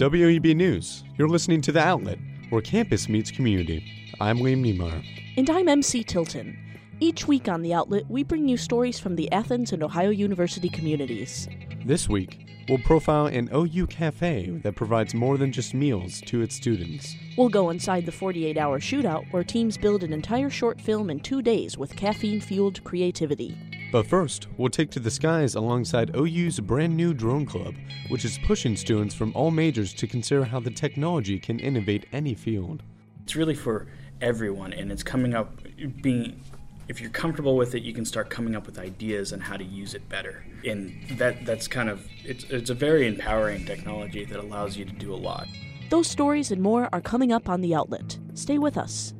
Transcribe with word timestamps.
WOUB 0.00 0.56
News, 0.56 1.04
you're 1.18 1.28
listening 1.28 1.60
to 1.60 1.72
The 1.72 1.80
Outlet, 1.80 2.18
where 2.48 2.62
campus 2.62 3.06
meets 3.06 3.30
community. 3.30 3.84
I'm 4.18 4.38
Liam 4.38 4.62
Niemeyer. 4.62 5.02
And 5.36 5.50
I'm 5.50 5.68
MC 5.68 6.02
Tilton. 6.04 6.56
Each 7.00 7.28
week 7.28 7.48
on 7.48 7.60
The 7.60 7.74
Outlet, 7.74 8.08
we 8.08 8.22
bring 8.22 8.48
you 8.48 8.56
stories 8.56 8.98
from 8.98 9.14
the 9.14 9.30
Athens 9.30 9.74
and 9.74 9.82
Ohio 9.82 10.08
University 10.08 10.70
communities. 10.70 11.48
This 11.84 12.08
week, 12.08 12.46
we'll 12.66 12.78
profile 12.78 13.26
an 13.26 13.50
OU 13.54 13.88
cafe 13.88 14.48
that 14.62 14.74
provides 14.74 15.12
more 15.12 15.36
than 15.36 15.52
just 15.52 15.74
meals 15.74 16.22
to 16.22 16.40
its 16.40 16.54
students. 16.54 17.14
We'll 17.36 17.50
go 17.50 17.68
inside 17.68 18.06
the 18.06 18.12
48 18.12 18.56
hour 18.56 18.80
shootout 18.80 19.30
where 19.32 19.44
teams 19.44 19.76
build 19.76 20.02
an 20.02 20.14
entire 20.14 20.48
short 20.48 20.80
film 20.80 21.10
in 21.10 21.20
two 21.20 21.42
days 21.42 21.76
with 21.76 21.94
caffeine 21.94 22.40
fueled 22.40 22.82
creativity. 22.84 23.54
But 23.92 24.06
first, 24.06 24.46
we'll 24.56 24.70
take 24.70 24.90
to 24.92 25.00
the 25.00 25.10
skies 25.10 25.56
alongside 25.56 26.14
OU's 26.14 26.60
brand 26.60 26.96
new 26.96 27.12
drone 27.12 27.44
club, 27.44 27.74
which 28.08 28.24
is 28.24 28.38
pushing 28.38 28.76
students 28.76 29.14
from 29.14 29.32
all 29.34 29.50
majors 29.50 29.92
to 29.94 30.06
consider 30.06 30.44
how 30.44 30.60
the 30.60 30.70
technology 30.70 31.40
can 31.40 31.58
innovate 31.58 32.06
any 32.12 32.34
field. 32.34 32.84
It's 33.24 33.34
really 33.34 33.56
for 33.56 33.88
everyone, 34.20 34.72
and 34.72 34.92
it's 34.92 35.02
coming 35.02 35.34
up 35.34 35.60
being. 36.02 36.40
If 36.86 37.00
you're 37.00 37.10
comfortable 37.10 37.56
with 37.56 37.74
it, 37.74 37.82
you 37.82 37.92
can 37.92 38.04
start 38.04 38.30
coming 38.30 38.56
up 38.56 38.66
with 38.66 38.78
ideas 38.78 39.32
on 39.32 39.40
how 39.40 39.56
to 39.56 39.64
use 39.64 39.94
it 39.94 40.08
better. 40.08 40.44
And 40.64 40.92
that 41.18 41.44
that's 41.44 41.66
kind 41.66 41.88
of 41.88 42.06
it's 42.24 42.44
it's 42.44 42.70
a 42.70 42.74
very 42.74 43.08
empowering 43.08 43.64
technology 43.64 44.24
that 44.24 44.38
allows 44.38 44.76
you 44.76 44.84
to 44.84 44.92
do 44.92 45.12
a 45.12 45.16
lot. 45.16 45.48
Those 45.88 46.06
stories 46.06 46.52
and 46.52 46.62
more 46.62 46.88
are 46.92 47.00
coming 47.00 47.32
up 47.32 47.48
on 47.48 47.60
the 47.60 47.74
outlet. 47.74 48.18
Stay 48.34 48.58
with 48.58 48.76
us. 48.76 49.14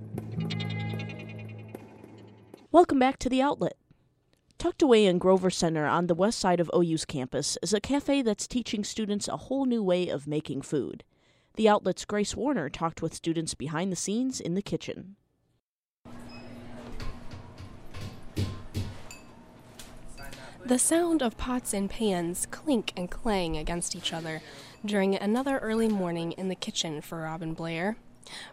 Welcome 2.73 3.01
back 3.01 3.19
to 3.19 3.29
the 3.29 3.43
outlet. 3.43 3.77
Tucked 4.61 4.83
away 4.83 5.07
in 5.07 5.17
Grover 5.17 5.49
Center 5.49 5.87
on 5.87 6.07
the 6.07 6.15
west 6.15 6.39
side 6.39 6.61
of 6.61 6.71
OU's 6.77 7.07
campus 7.07 7.57
is 7.63 7.73
a 7.73 7.81
cafe 7.81 8.21
that's 8.21 8.47
teaching 8.47 8.85
students 8.85 9.27
a 9.27 9.39
whole 9.39 9.65
new 9.65 9.83
way 9.83 10.11
of 10.11 10.27
making 10.27 10.61
food. 10.61 11.03
The 11.55 11.67
outlet's 11.67 12.05
Grace 12.05 12.37
Warner 12.37 12.69
talked 12.69 13.01
with 13.01 13.15
students 13.15 13.55
behind 13.55 13.91
the 13.91 13.97
scenes 13.97 14.39
in 14.39 14.57
the 14.57 14.61
kitchen. 14.61 15.17
The 20.67 20.79
sound 20.79 21.23
of 21.23 21.39
pots 21.39 21.73
and 21.73 21.89
pans 21.89 22.45
clink 22.51 22.93
and 22.99 23.11
clang 23.11 23.57
against 23.57 23.97
each 23.97 24.13
other 24.13 24.43
during 24.85 25.17
another 25.17 25.57
early 25.61 25.89
morning 25.89 26.33
in 26.33 26.49
the 26.51 26.55
kitchen 26.55 27.01
for 27.01 27.23
Robin 27.23 27.55
Blair. 27.55 27.97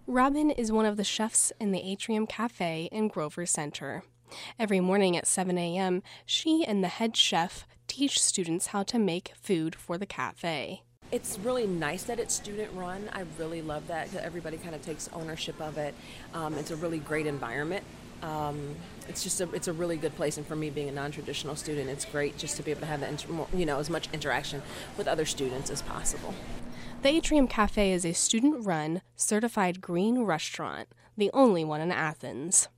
Robin 0.07 0.51
is 0.51 0.71
one 0.71 0.85
of 0.85 0.95
the 0.95 1.03
chefs 1.03 1.51
in 1.59 1.73
the 1.73 1.81
Atrium 1.81 2.25
Cafe 2.25 2.87
in 2.93 3.09
Grover 3.09 3.45
Center. 3.45 4.05
Every 4.59 4.79
morning 4.79 5.15
at 5.15 5.27
7 5.27 5.57
a.m., 5.57 6.03
she 6.25 6.65
and 6.65 6.83
the 6.83 6.87
head 6.87 7.15
chef 7.15 7.65
teach 7.87 8.19
students 8.19 8.67
how 8.67 8.83
to 8.83 8.99
make 8.99 9.33
food 9.41 9.75
for 9.75 9.97
the 9.97 10.05
cafe. 10.05 10.83
It's 11.11 11.39
really 11.39 11.65
nice 11.65 12.03
that 12.03 12.19
it's 12.19 12.33
student 12.33 12.71
run. 12.73 13.09
I 13.13 13.23
really 13.39 13.61
love 13.61 13.87
that. 13.87 14.09
Because 14.09 14.25
everybody 14.25 14.57
kind 14.57 14.75
of 14.75 14.81
takes 14.81 15.09
ownership 15.13 15.59
of 15.61 15.77
it. 15.77 15.95
Um, 16.33 16.55
it's 16.55 16.71
a 16.71 16.75
really 16.75 16.99
great 16.99 17.25
environment. 17.25 17.85
Um, 18.21 18.75
it's 19.07 19.23
just 19.23 19.39
a, 19.41 19.49
it's 19.53 19.67
a 19.67 19.73
really 19.73 19.97
good 19.97 20.15
place, 20.15 20.37
and 20.37 20.45
for 20.45 20.55
me 20.55 20.69
being 20.69 20.89
a 20.89 20.91
non-traditional 20.91 21.55
student, 21.55 21.89
it's 21.89 22.03
great 22.03 22.37
just 22.37 22.57
to 22.57 22.63
be 22.63 22.71
able 22.71 22.81
to 22.81 22.87
have 22.87 22.99
that 23.01 23.09
inter- 23.09 23.31
more, 23.31 23.47
you 23.53 23.65
know 23.65 23.79
as 23.79 23.89
much 23.89 24.09
interaction 24.11 24.61
with 24.97 25.07
other 25.07 25.25
students 25.25 25.69
as 25.69 25.81
possible. 25.81 26.33
The 27.03 27.09
Atrium 27.09 27.47
Cafe 27.47 27.91
is 27.91 28.05
a 28.05 28.13
student-run, 28.13 29.01
certified 29.15 29.81
green 29.81 30.23
restaurant, 30.23 30.89
the 31.15 31.29
only 31.31 31.63
one 31.63 31.79
in 31.79 31.91
Athens. 31.91 32.69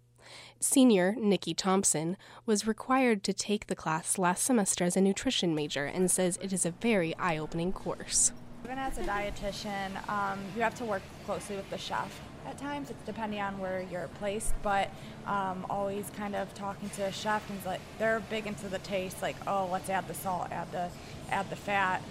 Senior 0.62 1.16
Nikki 1.18 1.54
Thompson 1.54 2.18
was 2.46 2.68
required 2.68 3.24
to 3.24 3.32
take 3.32 3.68
the 3.68 3.76
class 3.76 4.18
last 4.18 4.44
semester 4.44 4.84
as 4.84 4.98
a 4.98 5.02
nutrition 5.02 5.56
major 5.56 5.86
and 5.86 6.12
says 6.12 6.38
it 6.42 6.52
is 6.52 6.66
a 6.66 6.72
very 6.72 7.16
eye 7.16 7.38
opening 7.38 7.72
course. 7.72 8.34
Even 8.66 8.78
as 8.78 8.98
a 8.98 9.04
dietitian, 9.04 10.10
um, 10.10 10.38
you 10.56 10.61
have 10.61 10.76
to 10.76 10.83
work 10.83 11.02
closely 11.26 11.56
with 11.56 11.70
the 11.70 11.78
chef. 11.78 12.20
At 12.45 12.58
times, 12.58 12.89
it's 12.89 13.06
depending 13.06 13.39
on 13.39 13.60
where 13.60 13.86
you're 13.89 14.10
placed, 14.20 14.54
but 14.61 14.89
um, 15.26 15.66
always 15.70 16.10
kind 16.17 16.36
of 16.36 16.54
talking 16.56 16.89
to 16.92 17.04
a 17.06 17.12
chef 17.12 17.50
and 17.50 17.64
like 17.66 17.82
they're 17.98 18.22
big 18.30 18.45
into 18.45 18.67
the 18.67 18.80
taste. 18.80 19.22
Like, 19.22 19.38
oh, 19.48 19.70
let's 19.72 19.89
add 19.89 20.08
the 20.08 20.14
salt, 20.14 20.52
add 20.52 20.72
the 20.72 20.89
add 21.30 21.50
the 21.50 21.56
fat 21.56 22.02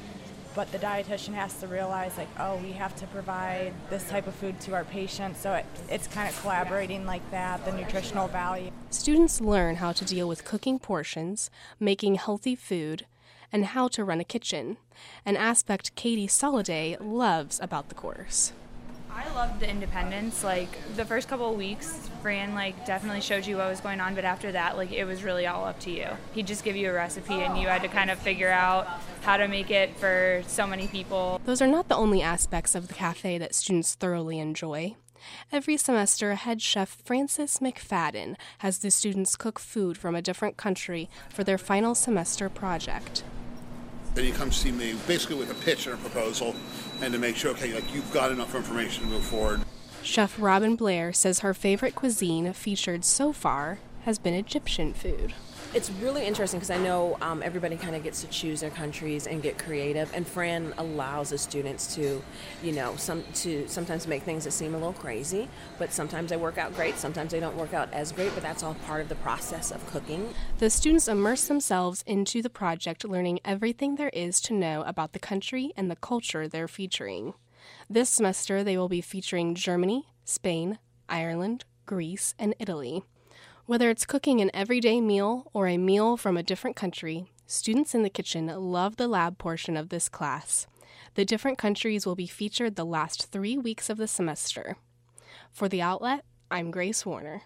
but 0.55 0.71
the 0.73 0.79
dietitian 0.79 1.35
has 1.35 1.55
to 1.61 1.67
realize 1.67 2.17
like 2.17 2.29
oh 2.39 2.57
we 2.57 2.73
have 2.73 2.95
to 2.97 3.07
provide 3.09 3.73
this 3.91 4.09
type 4.09 4.27
of 4.27 4.35
food 4.35 4.61
to 4.61 4.75
our 4.75 4.85
patients. 4.85 5.41
So 5.41 5.55
it, 5.55 5.67
it's 5.89 6.07
kind 6.07 6.29
of 6.29 6.41
collaborating 6.41 7.07
like 7.07 7.29
that 7.31 7.65
the 7.65 7.73
nutritional 7.73 8.29
value. 8.29 8.71
Students 8.91 9.41
learn 9.41 9.77
how 9.77 9.93
to 9.93 10.05
deal 10.05 10.29
with 10.29 10.45
cooking 10.45 10.79
portions 10.79 11.51
making 11.79 12.17
healthy 12.17 12.55
food 12.55 13.07
and 13.53 13.67
how 13.67 13.89
to 13.89 14.05
run 14.05 14.21
a 14.21 14.25
kitchen 14.25 14.77
an 15.25 15.37
aspect 15.37 15.95
katie 15.95 16.27
soliday 16.27 16.97
loves 17.01 17.61
about 17.61 17.89
the 17.89 17.95
course 17.95 18.53
I 19.19 19.35
loved 19.35 19.59
the 19.59 19.69
independence. 19.69 20.45
Like 20.45 20.69
the 20.95 21.05
first 21.05 21.29
couple 21.29 21.51
of 21.51 21.57
weeks, 21.57 22.09
Fran 22.23 22.55
like 22.55 22.87
definitely 22.87 23.21
showed 23.21 23.47
you 23.47 23.57
what 23.57 23.69
was 23.69 23.81
going 23.81 24.01
on, 24.01 24.15
but 24.15 24.25
after 24.25 24.53
that, 24.53 24.77
like 24.77 24.93
it 24.93 25.05
was 25.05 25.25
really 25.25 25.47
all 25.47 25.65
up 25.65 25.81
to 25.81 25.91
you. 25.91 26.07
He'd 26.35 26.47
just 26.47 26.63
give 26.63 26.77
you 26.77 26.91
a 26.91 26.93
recipe, 26.93 27.35
and 27.35 27.59
you 27.59 27.67
had 27.67 27.83
to 27.83 27.89
kind 27.89 28.11
of 28.11 28.19
figure 28.21 28.51
out 28.51 28.87
how 29.23 29.37
to 29.37 29.49
make 29.49 29.71
it 29.71 29.97
for 29.97 30.43
so 30.47 30.69
many 30.69 30.87
people. 30.87 31.41
Those 31.45 31.61
are 31.61 31.67
not 31.67 31.89
the 31.89 31.97
only 31.97 32.23
aspects 32.23 32.77
of 32.77 32.87
the 32.87 32.95
cafe 32.95 33.39
that 33.39 33.57
students 33.57 33.95
thoroughly 33.97 34.39
enjoy. 34.39 34.95
Every 35.51 35.77
semester, 35.77 36.37
head 36.37 36.63
chef 36.63 36.89
Francis 37.05 37.59
McFadden 37.59 38.37
has 38.59 38.79
the 38.79 38.91
students 38.91 39.35
cook 39.35 39.59
food 39.59 39.99
from 39.99 40.15
a 40.15 40.23
different 40.23 40.57
country 40.57 41.11
for 41.29 41.43
their 41.43 41.59
final 41.59 41.97
semester 41.97 42.49
project. 42.49 43.25
Then 44.15 44.27
you 44.27 44.33
come 44.33 44.53
see 44.53 44.73
me 44.73 44.95
basically 45.07 45.37
with 45.37 45.51
a 45.51 45.55
pitch 45.55 45.87
and 45.87 45.95
a 45.95 45.99
proposal 45.99 46.55
and 47.01 47.13
to 47.13 47.19
make 47.19 47.37
sure, 47.37 47.51
okay, 47.53 47.75
like 47.75 47.95
you've 47.95 48.13
got 48.13 48.33
enough 48.33 48.55
information 48.55 49.05
to 49.05 49.11
move 49.11 49.25
forward. 49.25 49.61
Chef 50.03 50.37
Robin 50.39 50.77
Blair 50.77 51.13
says 51.13 51.41
her 51.41 51.55
favorite 51.55 51.95
cuisine 51.95 52.53
featured 52.53 53.05
so 53.05 53.33
far 53.33 53.79
has 54.05 54.19
been 54.19 54.35
Egyptian 54.35 54.95
food 54.95 55.35
it's 55.75 55.91
really 55.91 56.27
interesting 56.27 56.59
because 56.59 56.71
I 56.71 56.79
know 56.79 57.19
um, 57.21 57.43
everybody 57.43 57.77
kind 57.77 57.95
of 57.95 58.03
gets 58.03 58.23
to 58.23 58.27
choose 58.29 58.61
their 58.61 58.71
countries 58.71 59.27
and 59.27 59.43
get 59.43 59.59
creative, 59.59 60.11
and 60.15 60.27
Fran 60.27 60.73
allows 60.79 61.31
the 61.31 61.39
students 61.39 61.95
to, 61.95 62.23
you 62.63 62.73
know, 62.73 62.97
some 62.97 63.23
to 63.35 63.67
sometimes 63.69 64.07
make 64.07 64.23
things 64.23 64.45
that 64.45 64.53
seem 64.53 64.75
a 64.75 64.79
little 64.79 64.95
crazy, 64.95 65.49
but 65.79 65.93
sometimes 65.93 66.31
they 66.31 66.37
work 66.37 66.57
out 66.57 66.75
great. 66.75 66.97
Sometimes 66.97 67.33
they 67.33 67.41
don't 67.41 67.57
work 67.57 67.75
out 67.75 67.93
as 67.93 68.13
great, 68.13 68.33
but 68.35 68.43
that's 68.43 68.63
all 68.63 68.75
part 68.87 69.03
of 69.03 69.09
the 69.09 69.15
process 69.17 69.71
of 69.71 69.87
cooking. 69.87 70.33
The 70.59 70.71
students 70.71 71.07
immerse 71.07 71.47
themselves 71.47 72.03
into 72.07 72.41
the 72.41 72.51
project, 72.51 73.05
learning 73.05 73.41
everything 73.45 73.97
there 73.97 74.11
is 74.13 74.41
to 74.43 74.55
know 74.55 74.83
about 74.83 75.13
the 75.13 75.19
country 75.19 75.73
and 75.77 75.91
the 75.91 75.97
culture 75.97 76.49
they're 76.49 76.69
featuring. 76.69 77.35
This 77.91 78.09
semester, 78.09 78.65
they 78.65 78.79
will 78.79 78.89
be 78.89 79.03
featuring 79.03 79.55
Germany, 79.55 80.07
Spain, 80.25 80.79
Ireland, 81.09 81.65
Greece, 81.85 82.35
and 82.39 82.55
Italy. 82.59 83.03
Whether 83.69 83.91
it's 83.91 84.07
cooking 84.07 84.41
an 84.41 84.51
everyday 84.55 84.99
meal 84.99 85.51
or 85.53 85.69
a 85.69 85.77
meal 85.77 86.17
from 86.17 86.39
a 86.39 86.43
different 86.43 86.75
country, 86.75 87.27
students 87.47 87.95
in 87.95 88.03
the 88.03 88.09
kitchen 88.09 88.47
love 88.47 88.97
the 88.97 89.07
lab 89.07 89.37
portion 89.37 89.77
of 89.77 89.91
this 89.91 90.09
class. 90.09 90.67
The 91.17 91.27
different 91.27 91.59
countries 91.59 92.07
will 92.07 92.15
be 92.15 92.27
featured 92.27 92.77
the 92.77 92.87
last 92.87 93.31
three 93.31 93.59
weeks 93.59 93.91
of 93.91 93.99
the 93.99 94.09
semester. 94.09 94.79
For 95.53 95.69
the 95.69 95.83
outlet, 95.83 96.25
I'm 96.51 96.71
Grace 96.71 97.05
Warner. 97.05 97.43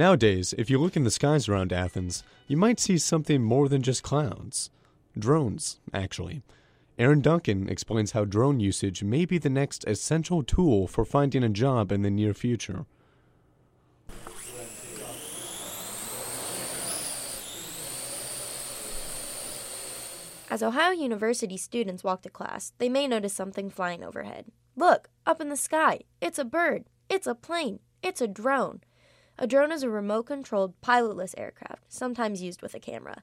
Nowadays, 0.00 0.54
if 0.56 0.70
you 0.70 0.78
look 0.78 0.96
in 0.96 1.04
the 1.04 1.10
skies 1.10 1.46
around 1.46 1.74
Athens, 1.74 2.24
you 2.46 2.56
might 2.56 2.80
see 2.80 2.96
something 2.96 3.42
more 3.42 3.68
than 3.68 3.82
just 3.82 4.02
clouds. 4.02 4.70
Drones, 5.18 5.78
actually. 5.92 6.40
Aaron 6.98 7.20
Duncan 7.20 7.68
explains 7.68 8.12
how 8.12 8.24
drone 8.24 8.60
usage 8.60 9.04
may 9.04 9.26
be 9.26 9.36
the 9.36 9.50
next 9.50 9.84
essential 9.86 10.42
tool 10.42 10.86
for 10.86 11.04
finding 11.04 11.44
a 11.44 11.50
job 11.50 11.92
in 11.92 12.00
the 12.00 12.08
near 12.08 12.32
future. 12.32 12.86
As 20.48 20.62
Ohio 20.62 20.92
University 20.92 21.58
students 21.58 22.02
walk 22.02 22.22
to 22.22 22.30
class, 22.30 22.72
they 22.78 22.88
may 22.88 23.06
notice 23.06 23.34
something 23.34 23.68
flying 23.68 24.02
overhead. 24.02 24.46
Look, 24.76 25.10
up 25.26 25.42
in 25.42 25.50
the 25.50 25.58
sky. 25.58 26.00
It's 26.22 26.38
a 26.38 26.44
bird. 26.46 26.84
It's 27.10 27.26
a 27.26 27.34
plane. 27.34 27.80
It's 28.02 28.22
a 28.22 28.26
drone. 28.26 28.80
A 29.42 29.46
drone 29.46 29.72
is 29.72 29.82
a 29.82 29.88
remote 29.88 30.24
controlled, 30.24 30.78
pilotless 30.82 31.34
aircraft, 31.38 31.84
sometimes 31.88 32.42
used 32.42 32.60
with 32.60 32.74
a 32.74 32.78
camera. 32.78 33.22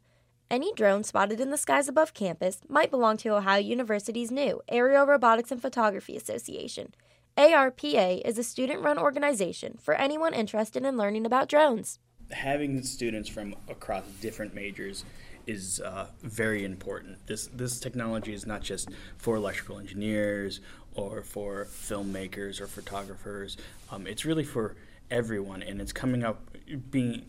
Any 0.50 0.74
drone 0.74 1.04
spotted 1.04 1.40
in 1.40 1.52
the 1.52 1.60
skies 1.60 1.88
above 1.88 2.16
campus 2.16 2.60
might 2.68 2.90
belong 2.90 3.18
to 3.18 3.36
Ohio 3.36 3.60
University's 3.60 4.32
new 4.32 4.60
Aerial 4.68 5.06
Robotics 5.06 5.52
and 5.52 5.62
Photography 5.62 6.18
Association. 6.18 6.96
ARPA 7.38 8.24
is 8.26 8.40
a 8.40 8.44
student 8.44 8.82
run 8.82 8.98
organization 8.98 9.78
for 9.80 9.94
anyone 9.94 10.34
interested 10.34 10.84
in 10.84 10.98
learning 10.98 11.28
about 11.28 11.50
drones. 11.50 12.00
Having 12.32 12.82
students 12.82 13.30
from 13.30 13.54
across 13.70 14.06
different 14.20 14.56
majors 14.56 15.06
is 15.46 15.80
uh, 15.82 16.08
very 16.24 16.66
important. 16.66 17.28
This 17.28 17.46
this 17.54 17.80
technology 17.80 18.34
is 18.34 18.48
not 18.48 18.64
just 18.64 18.90
for 19.20 19.36
electrical 19.36 19.78
engineers 19.78 20.62
or 20.96 21.22
for 21.22 21.66
filmmakers 21.66 22.60
or 22.60 22.66
photographers. 22.66 23.56
Um, 23.92 24.08
it's 24.08 24.26
really 24.26 24.44
for 24.44 24.76
everyone, 25.10 25.64
and 25.64 25.82
it's 25.82 25.94
coming 25.94 26.24
up 26.24 26.50
being. 26.90 27.26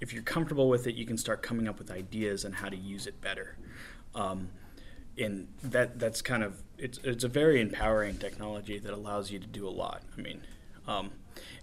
If 0.00 0.14
you're 0.14 0.22
comfortable 0.22 0.68
with 0.68 0.86
it, 0.86 0.94
you 0.94 1.04
can 1.04 1.18
start 1.18 1.42
coming 1.42 1.68
up 1.68 1.78
with 1.78 1.90
ideas 1.90 2.44
on 2.46 2.52
how 2.52 2.70
to 2.70 2.76
use 2.76 3.06
it 3.06 3.20
better. 3.20 3.58
Um, 4.14 4.48
and 5.18 5.48
that 5.62 5.98
that's 5.98 6.22
kind 6.22 6.42
of 6.42 6.62
it's 6.78 6.98
it's 7.04 7.24
a 7.24 7.28
very 7.28 7.60
empowering 7.60 8.16
technology 8.16 8.78
that 8.78 8.92
allows 8.92 9.30
you 9.30 9.38
to 9.38 9.46
do 9.46 9.68
a 9.68 9.70
lot. 9.70 10.02
I 10.16 10.20
mean, 10.20 10.40
um, 10.86 11.10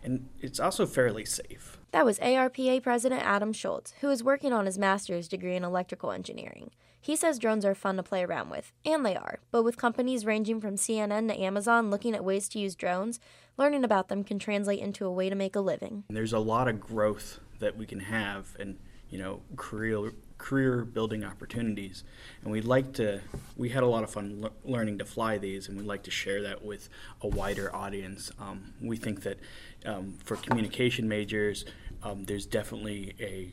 and 0.04 0.30
it's 0.42 0.60
also 0.60 0.86
fairly 0.86 1.26
safe. 1.26 1.78
That 1.92 2.06
was 2.06 2.20
ARPA 2.20 2.84
President 2.84 3.24
Adam 3.24 3.54
Schultz, 3.54 3.94
who 4.02 4.10
is 4.10 4.24
working 4.24 4.54
on 4.54 4.66
his 4.66 4.78
master's 4.78 5.28
degree 5.28 5.56
in 5.56 5.64
electrical 5.64 6.12
engineering. 6.12 6.72
He 7.00 7.16
says 7.16 7.40
drones 7.40 7.66
are 7.66 7.76
fun 7.76 7.96
to 7.98 8.04
play 8.04 8.24
around 8.24 8.50
with, 8.50 8.74
and 8.86 9.06
they 9.06 9.16
are, 9.16 9.40
but 9.52 9.64
with 9.64 9.78
companies 9.78 10.26
ranging 10.26 10.60
from 10.60 10.76
CNN 10.76 11.28
to 11.30 11.40
Amazon 11.40 11.90
looking 11.90 12.14
at 12.14 12.24
ways 12.24 12.50
to 12.50 12.60
use 12.60 12.76
drones, 12.76 13.20
learning 13.58 13.84
about 13.84 14.10
them 14.10 14.24
can 14.24 14.40
translate 14.40 14.80
into 14.80 15.06
a 15.06 15.12
way 15.12 15.30
to 15.30 15.36
make 15.36 15.56
a 15.56 15.62
living. 15.62 16.04
There's 16.10 16.34
a 16.34 16.40
lot 16.40 16.68
of 16.68 16.80
growth 16.80 17.40
that 17.60 17.78
we 17.78 17.86
can 17.86 18.02
have 18.02 18.56
and, 18.60 18.78
you 19.10 19.18
know, 19.18 19.42
career 19.56 20.12
career 20.38 20.86
building 20.86 21.24
opportunities. 21.24 22.04
And 22.44 22.52
we'd 22.52 22.66
like 22.66 22.94
to, 22.94 23.22
we 23.56 23.70
had 23.70 23.84
a 23.84 23.88
lot 23.88 24.04
of 24.04 24.10
fun 24.12 24.42
le- 24.42 24.52
learning 24.64 25.00
to 25.00 25.06
fly 25.06 25.38
these, 25.38 25.68
and 25.68 25.78
we'd 25.78 25.88
like 25.88 26.04
to 26.04 26.12
share 26.12 26.42
that 26.44 26.64
with 26.64 26.90
a 27.22 27.28
wider 27.28 27.76
audience. 27.76 28.32
Um, 28.40 28.74
we 28.82 28.98
think 28.98 29.24
that 29.24 29.40
um, 29.86 30.14
for 30.24 30.36
communication 30.36 31.08
majors, 31.08 31.66
um, 32.04 32.26
there's 32.26 32.46
definitely 32.46 33.16
a 33.20 33.50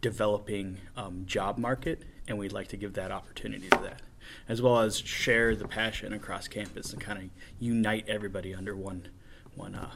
developing 0.00 0.78
um, 0.96 1.24
job 1.26 1.58
market, 1.58 2.02
and 2.32 2.38
we'd 2.38 2.50
like 2.50 2.68
to 2.68 2.78
give 2.78 2.94
that 2.94 3.12
opportunity 3.12 3.68
to 3.68 3.78
that. 3.82 4.00
As 4.48 4.62
well 4.62 4.80
as 4.80 4.96
share 4.96 5.54
the 5.54 5.68
passion 5.68 6.14
across 6.14 6.48
campus 6.48 6.90
and 6.90 7.00
kind 7.00 7.18
of 7.18 7.24
unite 7.60 8.06
everybody 8.08 8.54
under 8.54 8.74
one, 8.74 9.08
one 9.54 9.74
uh, 9.74 9.90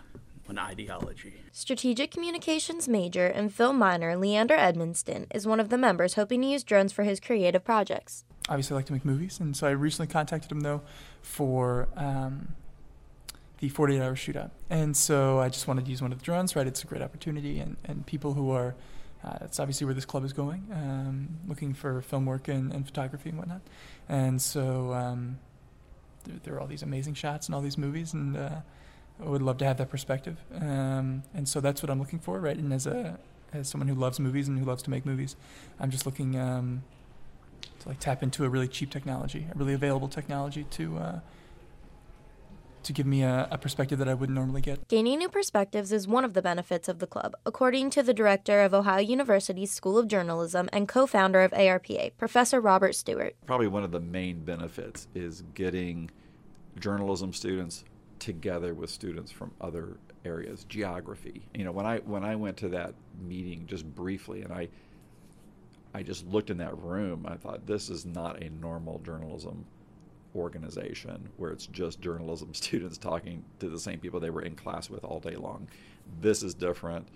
an 0.46 0.58
ideology. 0.58 1.40
Strategic 1.50 2.10
Communications 2.10 2.88
major 2.88 3.26
and 3.26 3.52
film 3.52 3.78
minor 3.78 4.18
Leander 4.18 4.54
Edmonston 4.54 5.26
is 5.34 5.46
one 5.46 5.60
of 5.60 5.70
the 5.70 5.78
members 5.78 6.12
hoping 6.12 6.42
to 6.42 6.48
use 6.48 6.62
drones 6.62 6.92
for 6.92 7.04
his 7.04 7.20
creative 7.20 7.64
projects. 7.64 8.24
Obviously, 8.50 8.74
I 8.74 8.76
like 8.76 8.86
to 8.86 8.92
make 8.92 9.06
movies, 9.06 9.40
and 9.40 9.56
so 9.56 9.66
I 9.66 9.70
recently 9.70 10.12
contacted 10.12 10.52
him 10.52 10.60
though 10.60 10.82
for 11.22 11.88
um, 11.96 12.48
the 13.60 13.70
48 13.70 14.02
hour 14.02 14.14
shootout. 14.14 14.50
And 14.68 14.94
so 14.94 15.40
I 15.40 15.48
just 15.48 15.66
wanted 15.66 15.86
to 15.86 15.90
use 15.90 16.02
one 16.02 16.12
of 16.12 16.18
the 16.18 16.24
drones, 16.24 16.54
right? 16.54 16.66
It's 16.66 16.84
a 16.84 16.86
great 16.86 17.00
opportunity, 17.00 17.60
and, 17.60 17.78
and 17.86 18.04
people 18.04 18.34
who 18.34 18.50
are 18.50 18.74
uh, 19.26 19.38
that's 19.40 19.58
obviously 19.58 19.84
where 19.84 19.94
this 19.94 20.04
club 20.04 20.24
is 20.24 20.32
going, 20.32 20.64
um, 20.72 21.28
looking 21.48 21.74
for 21.74 22.00
film 22.00 22.26
work 22.26 22.48
and, 22.48 22.72
and, 22.72 22.86
photography 22.86 23.30
and 23.30 23.38
whatnot. 23.38 23.60
And 24.08 24.40
so 24.40 24.92
um, 24.92 25.38
there, 26.24 26.36
there, 26.44 26.54
are 26.54 26.60
all 26.60 26.66
these 26.66 26.82
amazing 26.82 27.14
shots 27.14 27.46
and 27.46 27.54
all 27.54 27.60
these 27.60 27.76
movies, 27.76 28.12
and 28.12 28.36
uh, 28.36 28.60
I 29.20 29.28
would 29.28 29.42
love 29.42 29.58
to 29.58 29.64
have 29.64 29.78
that 29.78 29.90
perspective. 29.90 30.36
Um, 30.54 31.24
and 31.34 31.48
so 31.48 31.60
that's 31.60 31.82
what 31.82 31.90
I'm 31.90 31.98
looking 31.98 32.20
for, 32.20 32.38
right? 32.38 32.56
And 32.56 32.72
as 32.72 32.86
a 32.86 33.18
as 33.52 33.68
someone 33.68 33.88
who 33.88 33.94
loves 33.94 34.20
movies 34.20 34.48
and 34.48 34.58
who 34.58 34.64
loves 34.64 34.82
to 34.84 34.90
make 34.90 35.06
movies, 35.06 35.36
I'm 35.80 35.90
just 35.90 36.04
looking 36.06 36.38
um, 36.38 36.82
to 37.80 37.88
like 37.88 37.98
tap 37.98 38.22
into 38.22 38.44
a 38.44 38.48
really 38.48 38.68
cheap 38.68 38.90
technology, 38.90 39.46
a 39.52 39.58
really 39.58 39.74
available 39.74 40.08
technology 40.08 40.64
to 40.70 40.98
uh, 40.98 41.20
to 42.86 42.92
give 42.92 43.06
me 43.06 43.22
a, 43.22 43.48
a, 43.50 43.58
perspective 43.58 43.98
that 43.98 44.08
I 44.08 44.14
wouldn't 44.14 44.34
normally 44.34 44.60
get. 44.60 44.88
Gaining 44.88 45.18
new 45.18 45.28
perspectives 45.28 45.92
is 45.92 46.06
one 46.06 46.24
of 46.24 46.34
the 46.34 46.42
benefits 46.42 46.88
of 46.88 47.00
the 47.00 47.06
club, 47.06 47.34
according 47.44 47.90
to 47.90 48.02
the 48.02 48.14
director 48.14 48.62
of 48.62 48.72
Ohio 48.72 49.00
University's 49.00 49.72
School 49.72 49.98
of 49.98 50.08
Journalism 50.08 50.68
and 50.72 50.88
co 50.88 51.06
founder 51.06 51.42
of 51.42 51.50
ARPA, 51.52 52.12
Professor 52.16 52.60
Robert 52.60 52.94
Stewart. 52.94 53.34
Probably 53.46 53.68
one 53.68 53.82
of 53.82 53.90
the 53.90 54.00
main 54.00 54.44
benefits 54.44 55.08
is 55.14 55.42
getting 55.54 56.10
journalism 56.78 57.32
students 57.32 57.84
together 58.18 58.74
with 58.74 58.90
students 58.90 59.30
from 59.30 59.50
other 59.60 59.96
areas, 60.24 60.64
geography. 60.64 61.48
You 61.54 61.64
know, 61.64 61.72
when 61.72 61.86
I 61.86 61.98
when 61.98 62.24
I 62.24 62.36
went 62.36 62.56
to 62.58 62.68
that 62.68 62.94
meeting 63.20 63.66
just 63.66 63.84
briefly 63.94 64.42
and 64.42 64.52
I 64.52 64.68
I 65.92 66.02
just 66.02 66.26
looked 66.26 66.50
in 66.50 66.58
that 66.58 66.76
room, 66.78 67.26
I 67.28 67.36
thought 67.36 67.66
this 67.66 67.90
is 67.90 68.06
not 68.06 68.42
a 68.42 68.50
normal 68.50 69.00
journalism 69.00 69.64
organization 70.36 71.28
where 71.36 71.50
it's 71.50 71.66
just 71.66 72.00
journalism 72.00 72.54
students 72.54 72.98
talking 72.98 73.44
to 73.60 73.68
the 73.68 73.78
same 73.78 73.98
people 73.98 74.20
they 74.20 74.30
were 74.30 74.42
in 74.42 74.54
class 74.54 74.90
with 74.90 75.04
all 75.04 75.20
day 75.20 75.36
long. 75.36 75.68
This 76.20 76.42
is 76.42 76.54
different. 76.54 77.08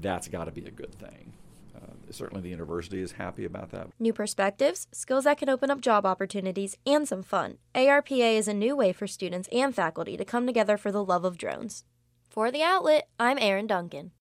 That's 0.00 0.28
got 0.28 0.44
to 0.44 0.50
be 0.50 0.66
a 0.66 0.70
good 0.70 0.94
thing. 0.94 1.32
Uh, 1.74 1.92
certainly, 2.10 2.42
the 2.42 2.48
university 2.48 3.00
is 3.00 3.12
happy 3.12 3.44
about 3.44 3.70
that. 3.70 3.88
New 3.98 4.12
perspectives, 4.12 4.86
skills 4.92 5.24
that 5.24 5.38
can 5.38 5.48
open 5.48 5.70
up 5.70 5.80
job 5.80 6.04
opportunities, 6.04 6.76
and 6.86 7.06
some 7.06 7.22
fun. 7.22 7.58
ARPA 7.74 8.36
is 8.36 8.48
a 8.48 8.54
new 8.54 8.74
way 8.74 8.92
for 8.92 9.06
students 9.06 9.48
and 9.52 9.74
faculty 9.74 10.16
to 10.16 10.24
come 10.24 10.46
together 10.46 10.76
for 10.76 10.90
the 10.90 11.04
love 11.04 11.24
of 11.24 11.38
drones. 11.38 11.84
For 12.28 12.50
the 12.50 12.62
outlet, 12.62 13.08
I'm 13.18 13.38
Aaron 13.40 13.66
Duncan. 13.66 14.12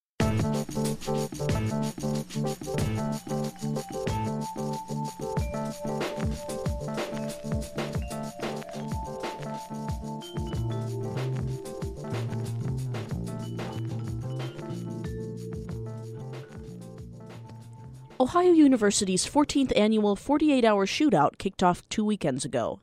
Ohio 18.20 18.52
University's 18.52 19.28
14th 19.28 19.72
annual 19.78 20.16
48 20.16 20.66
hour 20.66 20.88
shootout 20.88 21.38
kicked 21.38 21.62
off 21.62 21.88
two 21.88 22.04
weekends 22.04 22.44
ago. 22.44 22.80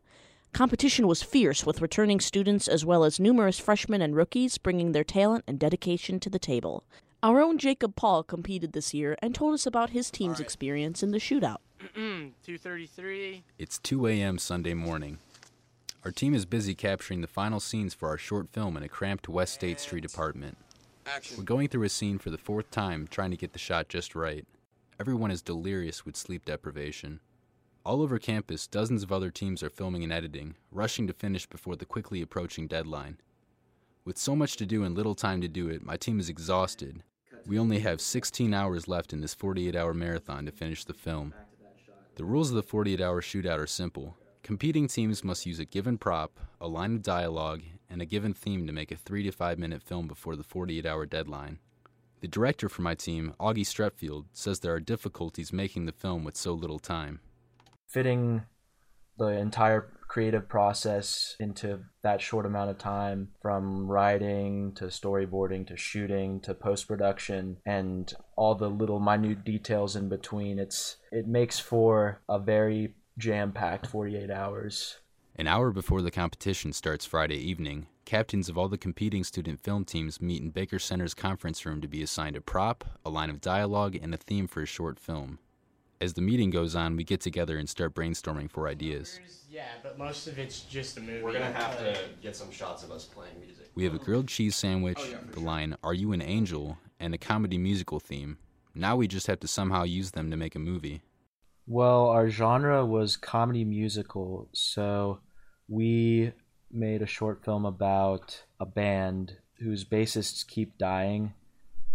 Competition 0.53 1.09
was 1.09 1.25
fierce, 1.25 1.67
with 1.67 1.83
returning 1.83 2.21
students 2.21 2.69
as 2.69 2.85
well 2.85 3.03
as 3.03 3.19
numerous 3.19 3.59
freshmen 3.59 4.01
and 4.01 4.15
rookies 4.15 4.59
bringing 4.59 4.93
their 4.93 5.03
talent 5.03 5.43
and 5.49 5.59
dedication 5.59 6.21
to 6.21 6.31
the 6.31 6.39
table. 6.39 6.85
Our 7.21 7.41
own 7.41 7.59
Jacob 7.59 7.97
Paul 7.97 8.23
competed 8.23 8.75
this 8.75 8.95
year 8.95 9.17
and 9.21 9.35
told 9.35 9.55
us 9.55 9.67
about 9.67 9.91
his 9.91 10.09
team's 10.09 10.39
right. 10.39 10.45
experience 10.45 11.03
in 11.03 11.11
the 11.11 11.19
shootout. 11.19 11.59
2:33. 11.97 13.43
It's 13.59 13.81
2 13.81 14.07
a.m. 14.07 14.39
Sunday 14.39 14.75
morning. 14.75 15.19
Our 16.05 16.13
team 16.13 16.35
is 16.35 16.45
busy 16.45 16.77
capturing 16.77 17.23
the 17.23 17.27
final 17.27 17.59
scenes 17.59 17.93
for 17.93 18.09
our 18.09 18.19
short 18.19 18.51
film 18.53 18.77
in 18.77 18.85
a 18.85 18.89
cramped 18.89 19.29
West 19.29 19.55
State 19.55 19.81
Street 19.81 20.05
apartment. 20.05 20.59
Action. 21.07 21.39
We're 21.39 21.43
going 21.43 21.67
through 21.67 21.83
a 21.83 21.89
scene 21.89 22.19
for 22.19 22.31
the 22.31 22.39
fourth 22.39 22.71
time, 22.71 23.09
trying 23.11 23.33
to 23.33 23.37
get 23.37 23.53
the 23.53 23.59
shot 23.59 23.89
just 23.89 24.15
right. 24.15 24.47
Everyone 25.01 25.33
is 25.33 25.43
delirious 25.43 26.07
with 26.07 26.15
sleep 26.15 26.45
deprivation. 26.45 27.19
All 27.85 28.01
over 28.01 28.21
campus, 28.21 28.69
dozens 28.69 29.03
of 29.03 29.11
other 29.11 29.29
teams 29.29 29.61
are 29.61 29.69
filming 29.69 30.05
and 30.05 30.13
editing, 30.13 30.55
rushing 30.71 31.09
to 31.09 31.13
finish 31.13 31.47
before 31.47 31.75
the 31.75 31.85
quickly 31.85 32.23
approaching 32.23 32.69
deadline. 32.69 33.19
With 34.05 34.19
so 34.19 34.37
much 34.37 34.57
to 34.59 34.67
do 34.67 34.85
and 34.85 34.95
little 34.95 35.17
time 35.17 35.41
to 35.41 35.49
do 35.49 35.69
it, 35.69 35.85
my 35.85 35.97
team 35.97 36.21
is 36.21 36.29
exhausted. 36.29 37.03
We 37.45 37.59
only 37.59 37.81
have 37.81 38.01
16 38.01 38.55
hours 38.55 38.87
left 38.87 39.13
in 39.13 39.21
this 39.21 39.35
48 39.35 39.75
hour 39.75 39.95
marathon 39.95 40.47
to 40.47 40.53
finish 40.53 40.85
the 40.85 40.95
film. 40.95 41.35
The 42.15 42.25
rules 42.25 42.51
of 42.51 42.57
the 42.57 42.63
48 42.63 43.01
hour 43.01 43.21
shootout 43.21 43.59
are 43.59 43.67
simple. 43.67 44.17
Competing 44.45 44.87
teams 44.87 45.25
must 45.25 45.45
use 45.45 45.59
a 45.59 45.65
given 45.65 45.99
prop, 45.99 46.39
a 46.61 46.69
line 46.69 46.95
of 46.95 47.03
dialogue, 47.03 47.63
and 47.91 48.01
a 48.01 48.07
given 48.07 48.33
theme 48.33 48.65
to 48.69 48.73
make 48.73 48.93
a 48.93 48.97
3 48.97 49.25
to 49.25 49.33
5 49.33 49.59
minute 49.59 49.83
film 49.83 50.07
before 50.07 50.37
the 50.37 50.45
48 50.45 50.87
hour 50.87 51.05
deadline. 51.05 51.59
The 52.25 52.29
director 52.29 52.71
for 52.71 52.81
my 52.81 52.95
team, 52.95 53.35
Augie 53.39 53.67
Stretfield, 53.67 54.25
says 54.33 54.61
there 54.61 54.73
are 54.73 54.81
difficulties 54.81 55.53
making 55.53 55.85
the 55.85 55.93
film 55.93 56.25
with 56.25 56.39
so 56.39 56.55
little 56.55 56.79
time. 56.79 57.21
Fitting 57.87 58.45
the 59.19 59.27
entire 59.27 59.93
creative 60.09 60.49
process 60.49 61.37
into 61.39 61.81
that 62.03 62.23
short 62.23 62.47
amount 62.47 62.71
of 62.71 62.79
time 62.79 63.29
from 63.43 63.87
writing 63.89 64.73
to 64.77 64.87
storyboarding 64.87 65.67
to 65.67 65.77
shooting 65.77 66.41
to 66.41 66.55
post 66.55 66.89
production 66.89 67.59
and 67.67 68.15
all 68.37 68.55
the 68.55 68.71
little 68.71 69.01
minute 69.01 69.45
details 69.45 69.95
in 69.95 70.09
between 70.09 70.59
it's 70.59 70.97
it 71.13 71.27
makes 71.29 71.59
for 71.59 72.23
a 72.27 72.39
very 72.39 72.95
jam-packed 73.19 73.87
48 73.87 74.31
hours 74.31 74.97
an 75.37 75.49
hour 75.49 75.73
before 75.73 76.01
the 76.01 76.13
competition 76.13 76.73
starts 76.73 77.05
Friday 77.05 77.37
evening, 77.37 77.87
captains 78.05 78.49
of 78.49 78.57
all 78.57 78.69
the 78.69 78.79
competing 78.79 79.25
student 79.25 79.61
film 79.61 79.85
teams 79.85 80.21
meet 80.21 80.43
in 80.43 80.51
Baker 80.51 80.79
Center's 80.79 81.15
conference 81.15 81.65
room 81.65 81.81
to 81.81 81.89
be 81.89 82.03
assigned 82.03 82.37
a 82.37 82.41
prop, 82.41 82.85
a 83.05 83.11
line 83.11 83.31
of 83.31 83.41
dialogue, 83.41 83.97
and 84.01 84.15
a 84.15 84.19
theme 84.19 84.47
for 84.47 84.63
a 84.63 84.67
short 84.67 84.99
film. 84.99 85.39
As 86.01 86.15
the 86.15 86.21
meeting 86.21 86.51
goes 86.51 86.75
on, 86.75 86.97
we 86.97 87.05
get 87.05 87.21
together 87.21 87.57
and 87.57 87.69
start 87.69 87.95
brainstorming 87.95 88.51
for 88.51 88.69
ideas. 88.69 89.21
Yeah, 89.49 89.69
but 89.83 89.97
most 89.97 90.27
of 90.27 90.39
it's 90.39 90.63
just 90.63 90.99
a 90.99 91.01
movie. 91.01 91.23
We're 91.23 91.33
gonna 91.33 91.53
have 91.53 91.79
to 91.79 91.97
get 92.21 92.37
some 92.37 92.51
shots 92.51 92.83
of 92.83 92.91
us 92.91 93.05
playing 93.05 93.39
music. 93.41 93.71
We 93.75 93.85
have 93.85 93.95
a 93.95 93.99
grilled 93.99 94.29
cheese 94.29 94.57
sandwich, 94.57 94.99
oh, 95.01 95.09
yeah, 95.11 95.19
the 95.29 95.35
sure. 95.35 95.43
line 95.45 95.77
"Are 95.83 95.95
you 95.95 96.13
an 96.13 96.21
angel?" 96.21 96.79
and 97.01 97.15
a 97.15 97.19
comedy 97.19 97.59
musical 97.59 98.01
theme. 98.01 98.39
Now 98.75 98.97
we 98.97 99.07
just 99.07 99.29
have 99.29 99.41
to 99.41 99.49
somehow 99.49 99.85
use 99.85 100.11
them 100.11 100.31
to 100.31 100.37
make 100.37 100.55
a 100.55 100.59
movie. 100.59 101.03
Well, 101.67 102.09
our 102.09 102.29
genre 102.29 102.85
was 102.85 103.17
comedy 103.17 103.65
musical, 103.65 104.49
so 104.53 105.21
we 105.69 106.33
made 106.75 107.03
a 107.03 107.07
short 107.07 107.45
film 107.45 107.65
about 107.65 108.45
a 108.59 108.67
band 108.67 109.39
whose 109.61 109.85
bassists 109.85 110.47
keep 110.47 110.77
dying 110.77 111.35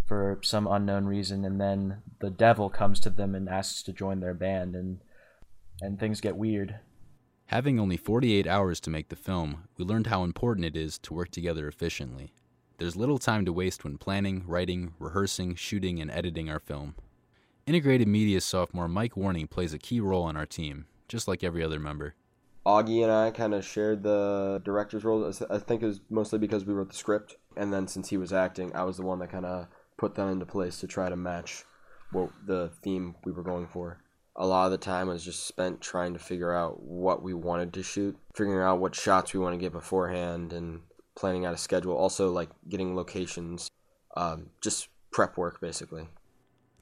for 0.06 0.40
some 0.42 0.66
unknown 0.66 1.06
reason, 1.06 1.46
and 1.46 1.62
then 1.62 2.02
the 2.20 2.30
devil 2.30 2.70
comes 2.70 3.00
to 3.02 3.10
them 3.10 3.36
and 3.36 3.48
asks 3.48 3.84
to 3.84 3.94
join 3.94 4.20
their 4.20 4.34
band, 4.34 4.76
and 4.76 5.00
and 5.82 6.00
things 6.00 6.22
get 6.22 6.36
weird. 6.36 6.80
Having 7.48 7.80
only 7.80 7.98
48 7.98 8.46
hours 8.46 8.80
to 8.82 8.90
make 8.90 9.10
the 9.10 9.16
film, 9.16 9.68
we 9.78 9.86
learned 9.86 10.08
how 10.08 10.24
important 10.24 10.66
it 10.66 10.76
is 10.76 10.98
to 11.00 11.14
work 11.14 11.32
together 11.32 11.68
efficiently. 11.68 12.34
There's 12.78 12.96
little 12.96 13.18
time 13.18 13.46
to 13.46 13.54
waste 13.54 13.84
when 13.84 13.98
planning, 13.98 14.44
writing, 14.46 14.94
rehearsing, 15.00 15.56
shooting, 15.56 16.00
and 16.00 16.12
editing 16.12 16.50
our 16.50 16.60
film. 16.60 16.96
Integrated 17.66 18.08
Media 18.08 18.42
sophomore 18.42 18.88
Mike 18.88 19.18
Warning 19.18 19.48
plays 19.48 19.74
a 19.74 19.80
key 19.80 20.00
role 20.00 20.24
on 20.24 20.38
our 20.38 20.46
team, 20.46 20.86
just 21.08 21.28
like 21.28 21.44
every 21.44 21.64
other 21.64 21.80
member. 21.80 22.16
Augie 22.66 23.04
and 23.04 23.12
I 23.12 23.32
kind 23.32 23.54
of 23.54 23.66
shared 23.66 24.04
the 24.04 24.62
director's 24.64 25.04
role. 25.04 25.32
I 25.50 25.58
think 25.58 25.82
it 25.82 25.88
was 25.88 26.02
mostly 26.10 26.40
because 26.40 26.66
we 26.66 26.74
wrote 26.74 26.90
the 26.90 26.96
script, 26.96 27.36
and 27.56 27.74
then 27.74 27.88
since 27.88 28.10
he 28.10 28.18
was 28.18 28.34
acting, 28.34 28.76
I 28.76 28.84
was 28.84 28.98
the 28.98 29.04
one 29.04 29.20
that 29.20 29.32
kind 29.32 29.46
of 29.46 29.68
put 29.98 30.16
that 30.16 30.28
into 30.28 30.46
place 30.46 30.80
to 30.80 30.88
try 30.88 31.10
to 31.10 31.16
match 31.16 31.64
what 32.12 32.30
the 32.46 32.72
theme 32.84 33.16
we 33.26 33.32
were 33.32 33.44
going 33.44 33.68
for. 33.68 34.02
A 34.36 34.46
lot 34.46 34.66
of 34.66 34.72
the 34.72 34.78
time 34.78 35.08
was 35.08 35.24
just 35.24 35.48
spent 35.48 35.82
trying 35.82 36.14
to 36.14 36.20
figure 36.20 36.54
out 36.54 36.82
what 36.82 37.22
we 37.22 37.34
wanted 37.34 37.74
to 37.74 37.84
shoot, 37.84 38.18
figuring 38.36 38.62
out 38.62 38.80
what 38.80 38.96
shots 38.96 39.34
we 39.34 39.40
want 39.40 39.54
to 39.54 39.60
get 39.60 39.74
beforehand, 39.74 40.54
and 40.54 40.82
planning 41.16 41.46
out 41.46 41.54
a 41.54 41.58
schedule. 41.58 41.96
Also, 41.96 42.32
like 42.32 42.50
getting 42.68 42.96
locations, 42.96 43.70
um, 44.16 44.52
just 44.62 44.88
prep 45.12 45.38
work 45.38 45.60
basically. 45.60 46.08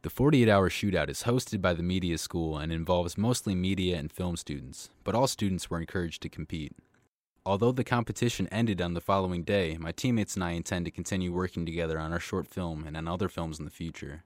The 0.08 0.12
48 0.12 0.48
hour 0.48 0.70
shootout 0.70 1.10
is 1.10 1.24
hosted 1.24 1.62
by 1.62 1.74
the 1.74 1.84
media 1.84 2.18
school 2.18 2.58
and 2.58 2.72
involves 2.72 3.18
mostly 3.18 3.54
media 3.56 3.98
and 3.98 4.10
film 4.10 4.38
students, 4.38 4.90
but 5.04 5.14
all 5.14 5.28
students 5.28 5.70
were 5.70 5.82
encouraged 5.82 6.22
to 6.22 6.30
compete. 6.30 6.72
Although 7.46 7.74
the 7.74 7.84
competition 7.84 8.48
ended 8.48 8.82
on 8.82 8.94
the 8.94 9.02
following 9.02 9.44
day, 9.44 9.76
my 9.78 9.92
teammates 9.92 10.36
and 10.36 10.46
I 10.46 10.52
intend 10.52 10.86
to 10.86 10.92
continue 10.92 11.34
working 11.34 11.66
together 11.66 12.00
on 12.00 12.14
our 12.14 12.22
short 12.22 12.48
film 12.48 12.88
and 12.88 12.96
on 12.96 13.06
other 13.06 13.28
films 13.28 13.60
in 13.60 13.66
the 13.66 13.70
future. 13.70 14.24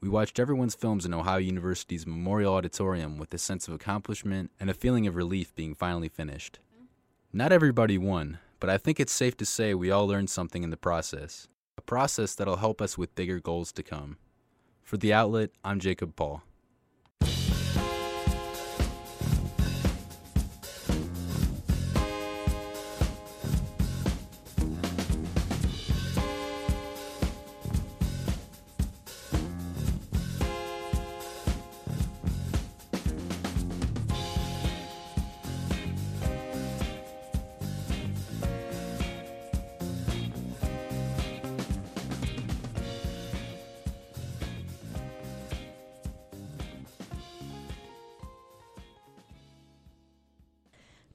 We 0.00 0.08
watched 0.08 0.38
everyone's 0.38 0.74
films 0.74 1.04
in 1.04 1.12
Ohio 1.12 1.36
University's 1.36 2.06
Memorial 2.06 2.54
Auditorium 2.54 3.18
with 3.18 3.34
a 3.34 3.38
sense 3.38 3.68
of 3.68 3.74
accomplishment 3.74 4.50
and 4.58 4.70
a 4.70 4.72
feeling 4.72 5.06
of 5.06 5.14
relief 5.14 5.54
being 5.54 5.74
finally 5.74 6.08
finished. 6.08 6.58
Not 7.34 7.52
everybody 7.52 7.98
won, 7.98 8.38
but 8.60 8.70
I 8.70 8.78
think 8.78 8.98
it's 8.98 9.12
safe 9.12 9.36
to 9.36 9.44
say 9.44 9.74
we 9.74 9.90
all 9.90 10.08
learned 10.08 10.30
something 10.30 10.62
in 10.62 10.70
the 10.70 10.78
process. 10.78 11.48
A 11.76 11.82
process 11.82 12.34
that'll 12.34 12.56
help 12.56 12.80
us 12.80 12.96
with 12.96 13.14
bigger 13.14 13.40
goals 13.40 13.72
to 13.72 13.82
come. 13.82 14.16
For 14.88 14.96
The 14.96 15.12
Outlet, 15.12 15.50
I'm 15.62 15.80
Jacob 15.80 16.16
Paul. 16.16 16.40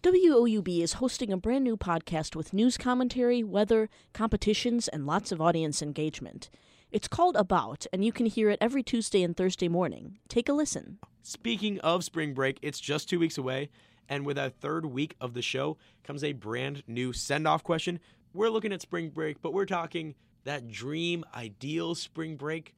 WOUB 0.03 0.83
is 0.83 0.93
hosting 0.93 1.31
a 1.31 1.37
brand 1.37 1.63
new 1.63 1.77
podcast 1.77 2.35
with 2.35 2.51
news 2.51 2.77
commentary, 2.77 3.41
weather, 3.41 3.89
competitions, 4.11 4.89
and 4.89 5.05
lots 5.05 5.31
of 5.31 5.39
audience 5.39 5.81
engagement. 5.81 6.49
It's 6.91 7.07
called 7.07 7.37
About, 7.37 7.85
and 7.93 8.03
you 8.03 8.11
can 8.11 8.25
hear 8.25 8.49
it 8.49 8.57
every 8.59 8.83
Tuesday 8.83 9.23
and 9.23 9.37
Thursday 9.37 9.69
morning. 9.69 10.19
Take 10.27 10.49
a 10.49 10.53
listen. 10.53 10.99
Speaking 11.21 11.79
of 11.79 12.03
spring 12.03 12.33
break, 12.33 12.59
it's 12.61 12.81
just 12.81 13.07
two 13.07 13.17
weeks 13.17 13.37
away, 13.37 13.69
and 14.09 14.25
with 14.25 14.37
our 14.37 14.49
third 14.49 14.87
week 14.87 15.15
of 15.21 15.33
the 15.35 15.41
show 15.41 15.77
comes 16.03 16.21
a 16.21 16.33
brand 16.33 16.83
new 16.85 17.13
send 17.13 17.47
off 17.47 17.63
question. 17.63 18.01
We're 18.33 18.49
looking 18.49 18.73
at 18.73 18.81
spring 18.81 19.09
break, 19.09 19.41
but 19.41 19.53
we're 19.53 19.65
talking 19.65 20.15
that 20.43 20.67
dream, 20.67 21.23
ideal 21.33 21.95
spring 21.95 22.35
break 22.35 22.75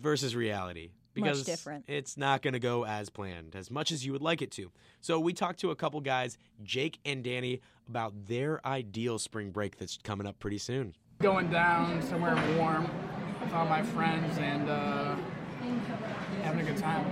versus 0.00 0.36
reality 0.36 0.92
because 1.14 1.38
Much 1.38 1.46
different. 1.46 1.84
it's 1.88 2.16
not 2.16 2.42
going 2.42 2.54
to 2.54 2.60
go 2.60 2.84
as 2.84 3.08
planned 3.08 3.54
as 3.56 3.70
much 3.70 3.92
as 3.92 4.04
you 4.04 4.12
would 4.12 4.22
like 4.22 4.42
it 4.42 4.50
to. 4.52 4.70
So 5.00 5.18
we 5.20 5.32
talked 5.32 5.60
to 5.60 5.70
a 5.70 5.76
couple 5.76 6.00
guys, 6.00 6.36
Jake 6.62 6.98
and 7.04 7.22
Danny, 7.22 7.60
about 7.88 8.26
their 8.26 8.66
ideal 8.66 9.18
spring 9.18 9.50
break 9.50 9.78
that's 9.78 9.98
coming 10.02 10.26
up 10.26 10.38
pretty 10.38 10.58
soon. 10.58 10.94
Going 11.20 11.50
down 11.50 12.02
somewhere 12.02 12.34
warm 12.58 12.88
with 13.40 13.52
all 13.52 13.66
my 13.66 13.82
friends 13.82 14.36
and 14.38 14.68
uh, 14.68 15.16
having 16.42 16.66
a 16.66 16.70
good 16.70 16.78
time. 16.78 17.06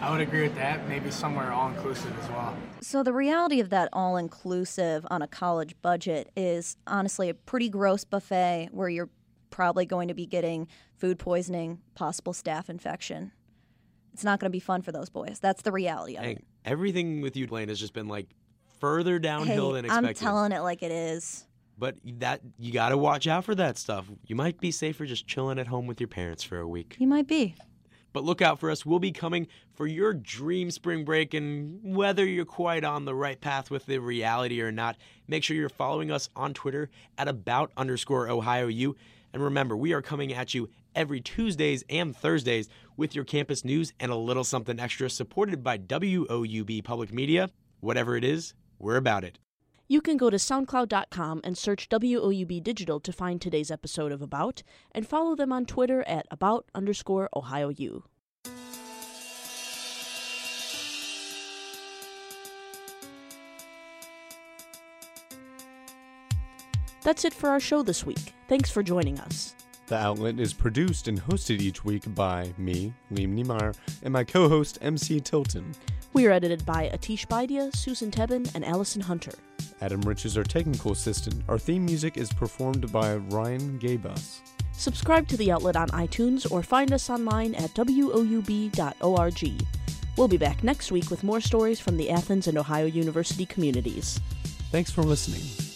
I 0.00 0.10
would 0.10 0.20
agree 0.22 0.42
with 0.42 0.54
that. 0.54 0.88
Maybe 0.88 1.10
somewhere 1.10 1.52
all 1.52 1.68
inclusive 1.68 2.18
as 2.22 2.28
well. 2.30 2.56
So, 2.80 3.02
the 3.02 3.12
reality 3.12 3.60
of 3.60 3.68
that 3.68 3.90
all 3.92 4.16
inclusive 4.16 5.06
on 5.10 5.20
a 5.20 5.26
college 5.26 5.74
budget 5.82 6.30
is 6.34 6.76
honestly 6.86 7.28
a 7.28 7.34
pretty 7.34 7.68
gross 7.68 8.04
buffet 8.04 8.70
where 8.72 8.88
you're 8.88 9.10
probably 9.50 9.86
going 9.86 10.08
to 10.08 10.14
be 10.14 10.26
getting 10.26 10.68
food 10.96 11.18
poisoning, 11.18 11.80
possible 11.94 12.32
staph 12.32 12.68
infection. 12.68 13.32
It's 14.12 14.24
not 14.24 14.40
going 14.40 14.50
to 14.50 14.52
be 14.52 14.60
fun 14.60 14.82
for 14.82 14.92
those 14.92 15.08
boys. 15.08 15.38
That's 15.40 15.62
the 15.62 15.72
reality 15.72 16.16
of 16.16 16.24
it. 16.24 16.44
everything 16.64 17.20
with 17.20 17.36
you, 17.36 17.46
Blaine, 17.46 17.68
has 17.68 17.78
just 17.78 17.92
been 17.92 18.08
like 18.08 18.26
further 18.80 19.18
downhill 19.18 19.70
hey, 19.70 19.76
than 19.76 19.84
expected. 19.84 20.08
I'm 20.08 20.14
telling 20.14 20.52
it 20.52 20.60
like 20.60 20.82
it 20.82 20.92
is. 20.92 21.46
But 21.78 21.96
that 22.18 22.40
you 22.58 22.72
got 22.72 22.90
to 22.90 22.98
watch 22.98 23.26
out 23.26 23.44
for 23.44 23.54
that 23.54 23.78
stuff. 23.78 24.06
You 24.26 24.36
might 24.36 24.60
be 24.60 24.70
safer 24.70 25.06
just 25.06 25.26
chilling 25.26 25.58
at 25.58 25.66
home 25.66 25.86
with 25.86 26.00
your 26.00 26.08
parents 26.08 26.42
for 26.42 26.58
a 26.58 26.68
week. 26.68 26.96
You 26.98 27.06
might 27.06 27.26
be. 27.26 27.54
But 28.12 28.24
look 28.24 28.42
out 28.42 28.58
for 28.58 28.70
us. 28.70 28.84
We'll 28.84 28.98
be 28.98 29.12
coming 29.12 29.46
for 29.72 29.86
your 29.86 30.12
dream 30.12 30.70
spring 30.70 31.04
break. 31.04 31.32
And 31.32 31.94
whether 31.94 32.24
you're 32.26 32.44
quite 32.44 32.84
on 32.84 33.04
the 33.04 33.14
right 33.14 33.40
path 33.40 33.70
with 33.70 33.86
the 33.86 33.98
reality 33.98 34.60
or 34.60 34.72
not, 34.72 34.96
make 35.28 35.44
sure 35.44 35.56
you're 35.56 35.68
following 35.68 36.10
us 36.10 36.28
on 36.34 36.52
Twitter 36.52 36.90
at 37.16 37.28
about 37.28 37.72
underscore 37.76 38.28
Ohio 38.28 38.66
U. 38.66 38.96
And 39.32 39.42
remember, 39.42 39.76
we 39.76 39.92
are 39.92 40.02
coming 40.02 40.32
at 40.32 40.54
you 40.54 40.68
every 40.94 41.20
Tuesdays 41.20 41.84
and 41.88 42.16
Thursdays 42.16 42.68
with 42.96 43.14
your 43.14 43.24
campus 43.24 43.64
news 43.64 43.92
and 44.00 44.10
a 44.10 44.16
little 44.16 44.44
something 44.44 44.80
extra 44.80 45.08
supported 45.08 45.62
by 45.62 45.78
WOUB 45.78 46.82
Public 46.84 47.12
Media. 47.12 47.50
Whatever 47.80 48.16
it 48.16 48.24
is, 48.24 48.54
we're 48.78 48.96
about 48.96 49.24
it. 49.24 49.38
You 49.88 50.00
can 50.00 50.16
go 50.16 50.30
to 50.30 50.36
SoundCloud.com 50.36 51.40
and 51.42 51.58
search 51.58 51.88
WOUB 51.88 52.62
Digital 52.62 53.00
to 53.00 53.12
find 53.12 53.40
today's 53.40 53.72
episode 53.72 54.12
of 54.12 54.22
About, 54.22 54.62
and 54.92 55.06
follow 55.06 55.34
them 55.34 55.52
on 55.52 55.66
Twitter 55.66 56.04
at 56.06 56.26
about 56.30 56.66
underscore 56.74 57.28
Ohio 57.34 57.70
U. 57.70 58.04
That's 67.02 67.24
it 67.24 67.34
for 67.34 67.48
our 67.48 67.58
show 67.60 67.82
this 67.82 68.04
week. 68.06 68.34
Thanks 68.50 68.68
for 68.68 68.82
joining 68.82 69.20
us. 69.20 69.54
The 69.86 69.96
Outlet 69.96 70.40
is 70.40 70.52
produced 70.52 71.06
and 71.06 71.22
hosted 71.22 71.60
each 71.60 71.84
week 71.84 72.12
by 72.16 72.52
me, 72.58 72.92
Liam 73.12 73.28
Niemeyer, 73.28 73.72
and 74.02 74.12
my 74.12 74.24
co 74.24 74.48
host, 74.48 74.76
MC 74.82 75.20
Tilton. 75.20 75.72
We 76.14 76.26
are 76.26 76.32
edited 76.32 76.66
by 76.66 76.90
Atish 76.92 77.28
Baidia, 77.28 77.72
Susan 77.76 78.10
Tebben, 78.10 78.52
and 78.56 78.64
Allison 78.64 79.02
Hunter. 79.02 79.34
Adam 79.80 80.00
Rich 80.00 80.26
is 80.26 80.36
our 80.36 80.42
technical 80.42 80.90
assistant. 80.90 81.44
Our 81.48 81.60
theme 81.60 81.86
music 81.86 82.16
is 82.16 82.32
performed 82.32 82.90
by 82.90 83.14
Ryan 83.14 83.78
Gabus. 83.78 84.40
Subscribe 84.72 85.28
to 85.28 85.36
the 85.36 85.52
outlet 85.52 85.76
on 85.76 85.88
iTunes 85.90 86.50
or 86.50 86.64
find 86.64 86.92
us 86.92 87.08
online 87.08 87.54
at 87.54 87.72
woub.org. 87.74 89.62
We'll 90.16 90.28
be 90.28 90.36
back 90.38 90.64
next 90.64 90.90
week 90.90 91.08
with 91.08 91.22
more 91.22 91.40
stories 91.40 91.78
from 91.78 91.96
the 91.96 92.10
Athens 92.10 92.48
and 92.48 92.58
Ohio 92.58 92.86
University 92.86 93.46
communities. 93.46 94.18
Thanks 94.72 94.90
for 94.90 95.04
listening. 95.04 95.69